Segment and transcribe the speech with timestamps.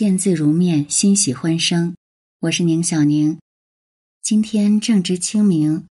[0.00, 1.94] 见字如面，欣喜欢声。
[2.38, 3.38] 我是宁小宁。
[4.22, 5.88] 今天正值清明，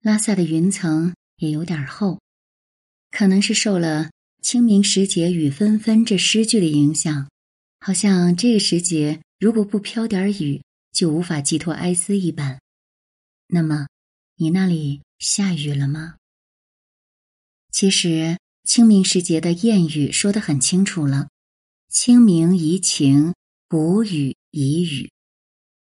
[0.00, 2.18] 拉萨的云层也有点厚，
[3.12, 4.10] 可能是受了
[4.42, 7.30] “清明时节雨纷纷”这诗句的影响，
[7.78, 10.60] 好像这个时节如果不飘点雨，
[10.90, 12.60] 就无法寄托哀思一般。
[13.46, 13.86] 那么，
[14.34, 16.16] 你那里下雨了吗？
[17.70, 21.28] 其实，清明时节的谚语说的很清楚了
[21.88, 23.32] ：“清明宜晴。”
[23.74, 25.10] 谷雨宜雨，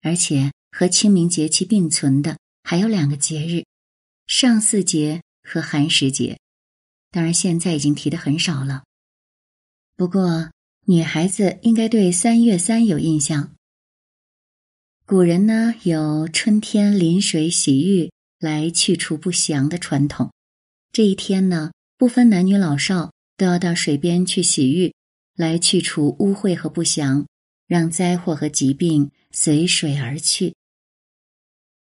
[0.01, 3.65] 而且和清明节气并存的还有两个节日：
[4.25, 6.39] 上巳节和寒食节。
[7.11, 8.83] 当然，现在已经提的很少了。
[9.95, 10.49] 不过，
[10.87, 13.53] 女孩子应该对三月三有印象。
[15.05, 20.31] 古人呢有春天临水洗浴来去除不祥的传统。
[20.91, 24.95] 这一天呢，不分男女老少，都要到水边去洗浴，
[25.35, 27.27] 来去除污秽和不祥。
[27.67, 30.55] 让灾祸和疾病随水而去。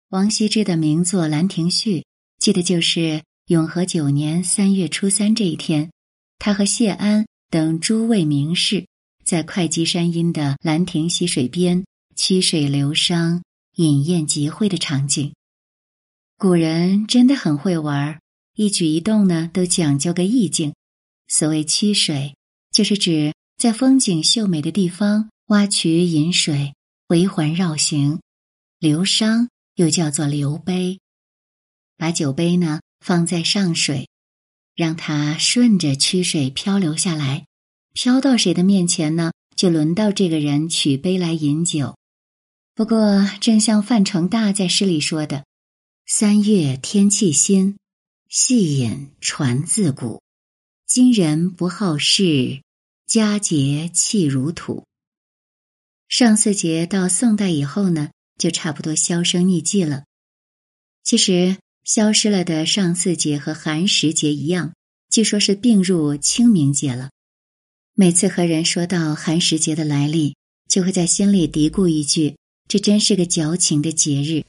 [0.10, 2.00] 王羲之的名作《兰亭序》，
[2.38, 5.92] 记得就是永和九年三月初三这一天，
[6.40, 8.86] 他和谢安等诸位名士
[9.24, 13.42] 在会稽山阴的兰亭溪水边曲水流觞、
[13.76, 15.34] 饮宴集会的场景。
[16.38, 18.20] 古人真的很会玩，
[18.56, 20.74] 一举一动呢都讲究个意境。
[21.28, 22.36] 所谓曲水，
[22.72, 25.30] 就是指在风景秀美的地方。
[25.48, 26.74] 挖渠引水，
[27.08, 28.18] 回环绕行；
[28.80, 31.00] 流觞又叫做流杯，
[31.98, 34.10] 把酒杯呢放在上水，
[34.74, 37.46] 让它顺着曲水漂流下来，
[37.94, 41.96] 飘到谁的面前呢，就轮到这个人取杯来饮酒。
[42.74, 45.46] 不过，正像范成大在诗里说的
[46.08, 47.78] ：“三月天气新，
[48.30, 50.24] 细饮传自古。
[50.88, 52.64] 今人不好事，
[53.06, 54.84] 佳节气如土。”
[56.08, 60.04] 上巳节到宋代以后呢，就差不多销声匿迹了。
[61.04, 64.74] 其实消失了的上巳节和寒食节一样，
[65.10, 67.10] 据说是并入清明节了。
[67.94, 70.36] 每次和人说到寒食节的来历，
[70.68, 72.36] 就会在心里嘀咕一句
[72.68, 74.44] ：“这真是个矫情的节日。”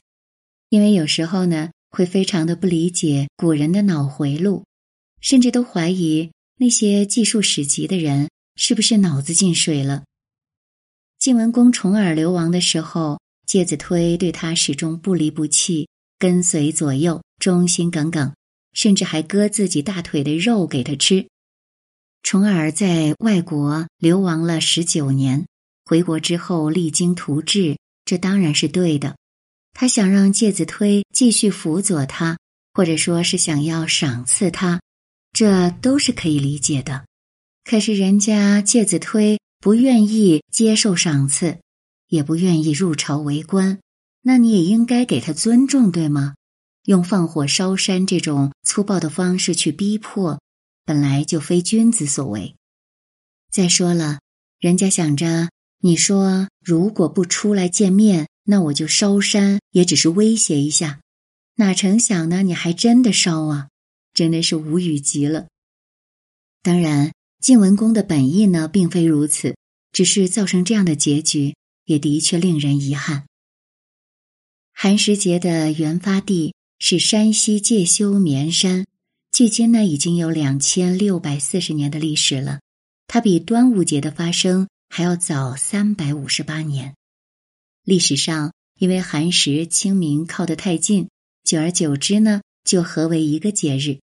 [0.69, 4.65] 因为有时候呢，会非常的不理解古人的脑回路，
[5.21, 10.03] 甚至都怀疑那些记述史籍的人是不是脑子进水了。
[11.19, 15.89] 晋文公重耳流亡的时候，介子推对他始终不离不弃，
[16.19, 18.31] 跟随左右，忠心耿耿，
[18.73, 21.27] 甚至还割自己大腿的肉给他吃。
[22.21, 25.47] 重耳在外国流亡了十九年，
[25.85, 29.15] 回国之后励精图治，这当然是对的。
[29.73, 32.37] 他想让介子推继续辅佐他，
[32.73, 34.79] 或者说是想要赏赐他，
[35.33, 37.05] 这都是可以理解的。
[37.63, 39.39] 可是人家介子推。
[39.67, 41.59] 不愿意接受赏赐，
[42.07, 43.81] 也不愿意入朝为官，
[44.21, 46.35] 那你也应该给他尊重，对吗？
[46.83, 50.39] 用放火烧山这种粗暴的方式去逼迫，
[50.85, 52.55] 本来就非君子所为。
[53.51, 54.21] 再说了，
[54.57, 55.49] 人家想着
[55.81, 61.01] 你说如果不出来见面，那我就烧山，也只是威胁一下，
[61.55, 62.41] 哪成想呢？
[62.41, 63.67] 你还真的烧啊！
[64.13, 65.47] 真的是无语极了。
[66.63, 67.11] 当然。
[67.39, 69.55] 晋文公的本意呢，并非如此，
[69.91, 71.55] 只是造成这样的结局，
[71.85, 73.25] 也的确令人遗憾。
[74.73, 78.85] 寒食节的原发地是山西介休绵山，
[79.31, 82.59] 距今呢已经有两千六百四十年的历史了。
[83.07, 86.95] 它比端午节的发生还要早三百五十八年。
[87.83, 91.07] 历史上，因为寒食、清明靠得太近，
[91.43, 93.99] 久而久之呢，就合为一个节日。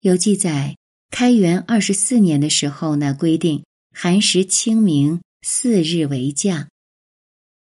[0.00, 0.76] 有记载。
[1.10, 6.68] 开元二十四年的时候呢，规定寒食清明四日为假。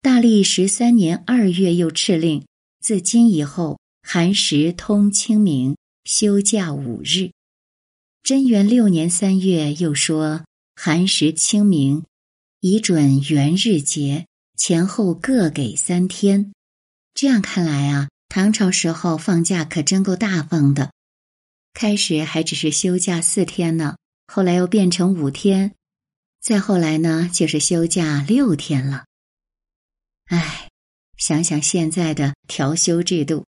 [0.02, 2.44] 大历十三年二月又敕令，
[2.80, 7.30] 自今以后寒食通清明，休假五日。
[8.22, 10.44] 贞元六年三月又说
[10.76, 12.04] 寒食清明，
[12.60, 14.26] 以准元日节，
[14.56, 16.53] 前后各给三天。
[17.12, 20.92] 这样看来啊，唐朝时候放假可真够大方的。
[21.72, 23.96] 开始还只是休假四天呢，
[24.26, 25.74] 后来又变成五天，
[26.40, 29.04] 再后来呢就是休假六天了。
[30.26, 30.68] 唉，
[31.16, 33.46] 想想现在的调休制度，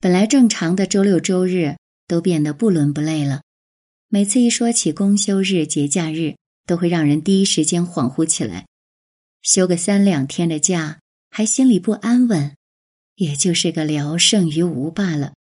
[0.00, 3.42] 本来正常的周六周日都变得不伦不类了。
[4.08, 6.36] 每次一说起公休日、节假日，
[6.66, 8.66] 都会让人第一时间恍惚起来。
[9.42, 12.54] 休个三两天的假，还心里不安稳，
[13.16, 15.34] 也就是个聊胜于无罢了。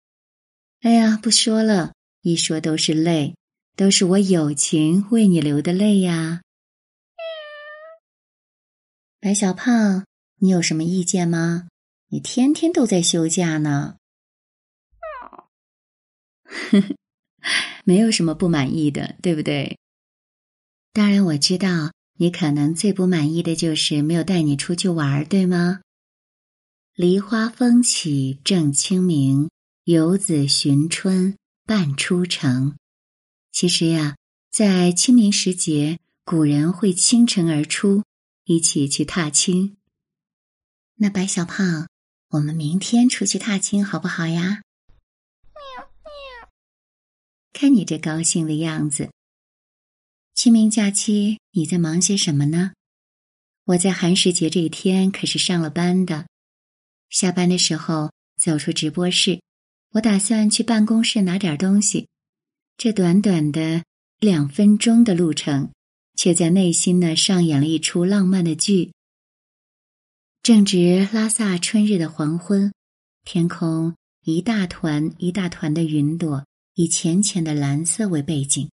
[0.80, 1.92] 哎呀，不说了。
[2.22, 3.34] 一说都是泪，
[3.76, 6.40] 都是我友情为你流的泪呀。
[9.18, 10.04] 白小胖，
[10.38, 11.68] 你有什么意见吗？
[12.08, 13.96] 你天天都在休假呢。
[16.44, 16.96] 呵呵，
[17.84, 19.78] 没有什么不满意的，对不对？
[20.92, 25.80] 当然，我知道你可能最不满意的就是没有带你出去玩，对吗？
[26.94, 29.50] 梨花风起正清明，
[29.84, 32.76] 游子寻春半出城。
[33.50, 34.16] 其实呀，
[34.50, 38.02] 在清明时节，古人会清晨而出，
[38.44, 39.76] 一起去踏青。
[40.96, 41.88] 那白小胖，
[42.28, 44.62] 我们明天出去踏青好不好呀？
[45.54, 46.48] 喵喵！
[47.52, 49.10] 看你这高兴的样子。
[50.34, 52.72] 清明假期你在忙些什么呢？
[53.64, 56.26] 我在寒食节这一天可是上了班的。
[57.10, 59.40] 下班的时候走出直播室，
[59.92, 62.08] 我打算去办公室拿点东西。
[62.78, 63.84] 这短短的
[64.18, 65.70] 两分钟的路程，
[66.16, 68.92] 却在内心呢上演了一出浪漫的剧。
[70.42, 72.72] 正值拉萨春日的黄昏，
[73.24, 73.94] 天空
[74.24, 78.70] 一大团一大团的云朵，以浅浅的蓝色为背景，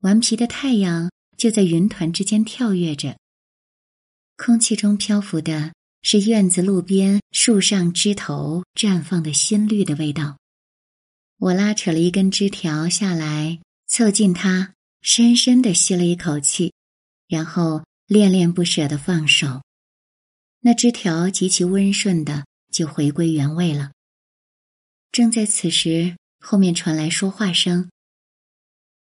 [0.00, 3.16] 顽皮的太阳就在云团之间跳跃着。
[4.36, 5.72] 空气中漂浮的。
[6.02, 10.38] 是院子路边树上枝头绽放的新绿的味道。
[11.38, 16.72] 我拉扯了一根枝条下来，凑近它，深深的吸了一口气，
[17.28, 19.62] 然后恋恋不舍的放手。
[20.60, 23.92] 那枝条极其温顺的就回归原位了。
[25.12, 27.90] 正在此时，后面传来说话声。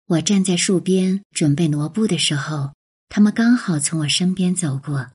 [0.06, 2.74] 我站在树边准备挪步的时候，
[3.08, 5.10] 他们刚好从我身边走过。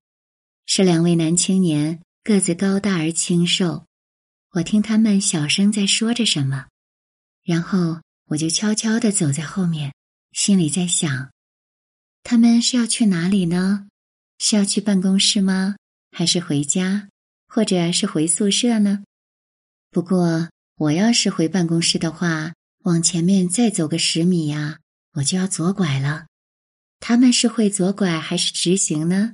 [0.71, 3.88] 是两位男青年，个子高大而清瘦。
[4.51, 6.68] 我听他们小声在说着什么，
[7.44, 9.95] 然后我就悄悄的走在后面，
[10.31, 11.31] 心里在想：
[12.21, 13.88] 他们是要去哪里呢？
[14.38, 15.75] 是要去办公室吗？
[16.12, 17.10] 还是回家，
[17.48, 19.04] 或者是回宿舍呢？
[19.89, 24.77] 不过我要是回办公室的话，往前面再走个十米呀，
[25.13, 26.27] 我就要左拐了。
[27.00, 29.33] 他们是会左拐还是直行呢？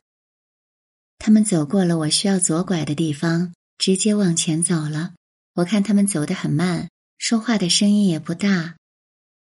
[1.18, 5.14] 他们走过了我需要左拐的地方，直接往前走了。
[5.56, 8.76] 我看他们走得很慢，说话的声音也不大。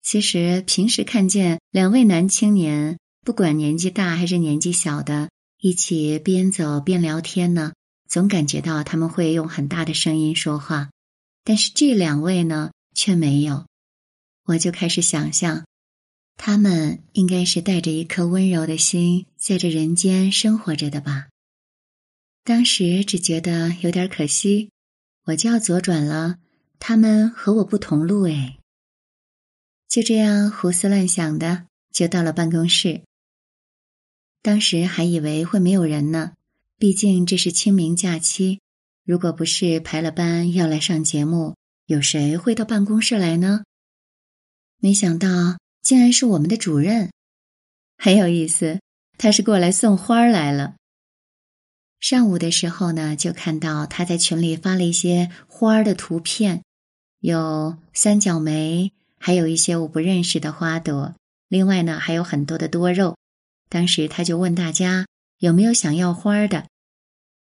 [0.02, 5.30] 其实平时看见两位男青年，不管年纪大还是年纪小的，
[5.60, 7.72] 一起边走边聊天呢，
[8.08, 10.90] 总感觉到他们会用很大的声音说话。
[11.42, 13.66] 但是这两位呢，却没有。
[14.44, 15.64] 我就开始想象，
[16.36, 21.26] 他们应该是带着一颗温柔的心，在这人间生活着的吧。
[22.46, 24.70] 当时只觉得有点可惜，
[25.24, 26.36] 我就要左转了，
[26.78, 28.56] 他们和我不同路哎。
[29.88, 33.02] 就这样胡思乱想的，就到了办公室。
[34.42, 36.34] 当时还以为会没有人呢，
[36.78, 38.60] 毕竟这是清明假期，
[39.04, 41.56] 如果不是排了班要来上节目，
[41.86, 43.64] 有谁会到办公室来呢？
[44.78, 47.10] 没想到竟然是我们的主任，
[47.98, 48.78] 很有意思，
[49.18, 50.76] 他是过来送花来了。
[52.08, 56.62] 上午的时候呢，就看到他在群里发了一些花儿的图片，
[57.18, 61.16] 有三角梅，还有一些我不认识的花朵。
[61.48, 63.16] 另外呢，还有很多的多肉。
[63.68, 65.08] 当时他就问大家
[65.40, 66.68] 有没有想要花的，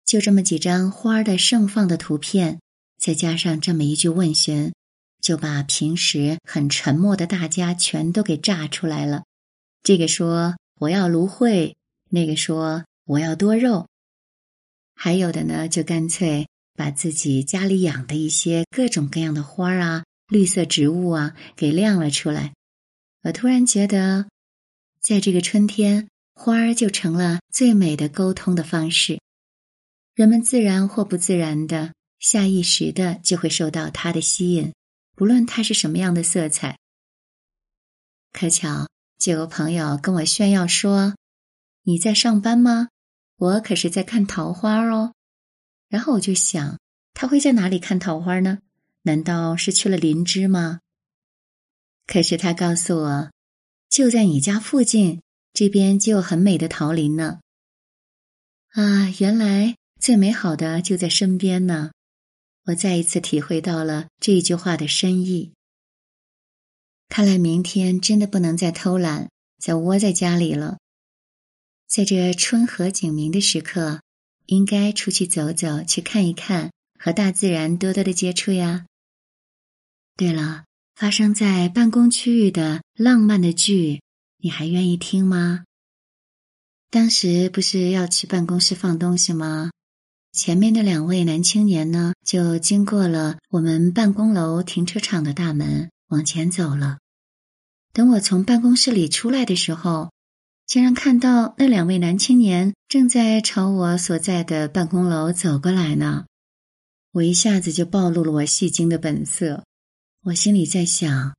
[0.04, 2.60] 就这么几张花的盛放的图片，
[2.98, 4.74] 再加上这么一句问询，
[5.22, 9.22] 就把平时很沉默的大家全都给炸出来了。
[9.82, 11.74] 这个说我要芦荟，
[12.10, 13.86] 那个说我要多肉。
[15.04, 22.54] 还有的呢，就干脆把自己家里养的一些各种各样的花儿啊、绿色植物啊给亮了出来。
[23.24, 24.28] 我突然觉得，
[25.00, 29.18] 在这个春天，花儿就成了最美的沟通的方式。
[30.14, 34.72] 人们自然或不自然的、下意识的就会受到它的吸引，
[35.16, 36.78] 不论它是什么样的色彩。
[38.30, 38.86] 可巧，
[39.18, 41.16] 就有朋友跟我炫耀说
[41.82, 42.86] ：“你在上班吗？”
[43.42, 45.14] 我可是在看桃花哦，
[45.88, 46.78] 然后我就想，
[47.12, 48.60] 他会在哪里看桃花呢？
[49.02, 50.78] 难道是去了林芝吗？
[52.06, 53.32] 可是他告诉我，
[53.88, 55.22] 就在你家附近，
[55.52, 57.40] 这边就有很美的桃林呢。
[58.74, 61.90] 啊，原来最美好的就在身边呢！
[62.66, 65.52] 我再一次体会到了这句话的深意。
[67.08, 70.78] 看来明天真的不能再偷懒，再窝在家里了。
[71.92, 74.00] 在这春和景明的时刻，
[74.46, 78.86] 应该出去走走，去看一看，和大自然多多的接触呀。
[80.16, 84.00] 对了，发生在办公区域的浪漫的剧，
[84.38, 85.64] 你还愿意听吗？
[86.88, 89.70] 当时不是要去办公室放东西吗？
[90.32, 97.00] 前面的两位男青年呢，就经过了我们办公楼停车场的大门，往前走了。
[97.92, 100.10] 等我从办公室里出来的时候，
[100.66, 106.26] 竟然看到那两位男青年正在朝我所在的办公楼走过来呢。
[107.12, 109.64] 我一下子就暴露了我戏精的本色，
[110.24, 111.34] 我心里在想：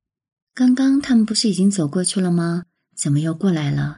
[0.54, 2.64] 刚刚他们不是已经走过去了吗？
[2.96, 3.96] 怎么又过来了？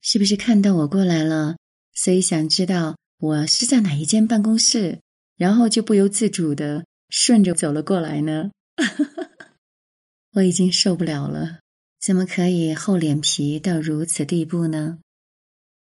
[0.00, 1.56] 是不是看到我过来了，
[1.92, 2.96] 所以想知道？
[3.18, 5.00] 我是在哪一间办公室，
[5.36, 8.50] 然后就不由自主的顺着走了过来呢？
[10.32, 11.58] 我已经受不了了，
[12.00, 14.98] 怎么可以厚脸皮到如此地步呢？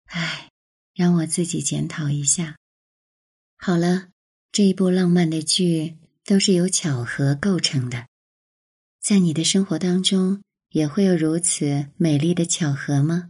[0.07, 0.49] 唉，
[0.95, 2.57] 让我自己检讨一下。
[3.59, 4.09] 好了，
[4.51, 8.07] 这一部浪漫的剧都是由巧合构成的，
[9.01, 13.29] 在你的生活当中也会有如此美丽的巧合吗？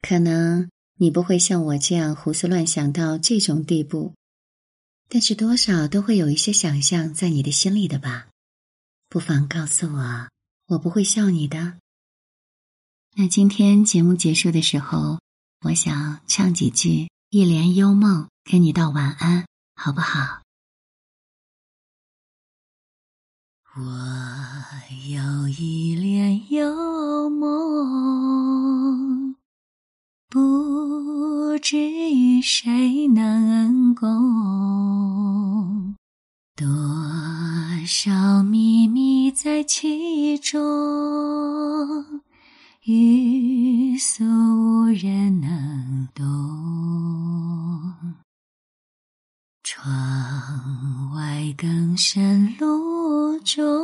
[0.00, 0.68] 可能。
[0.96, 4.14] 你不会像我这样胡思乱想到这种地步，
[5.08, 8.28] 但是多少都会有一些想象在你的心里的吧？
[9.08, 10.28] 不妨告诉我，
[10.72, 11.76] 我不会笑你的。
[13.14, 15.18] 那今天节目结束的时候，
[15.66, 16.88] 我想唱几句
[17.28, 20.40] 《一帘幽梦》，跟你道晚安，好不好？
[23.76, 23.82] 我
[25.10, 28.32] 有一帘幽梦。
[30.30, 34.08] 不知与谁能共，
[36.56, 36.66] 多
[37.86, 40.01] 少秘密在其
[44.04, 46.24] 素无人能懂。
[49.62, 53.81] 窗外更深露重。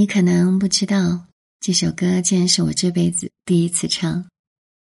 [0.00, 1.26] 你可能不知道，
[1.60, 4.26] 这首歌竟然是我这辈子第一次唱。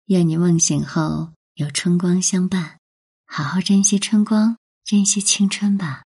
[0.04, 2.78] 愿你梦醒后有春光相伴，
[3.26, 6.04] 好好珍惜春光，珍惜青春吧。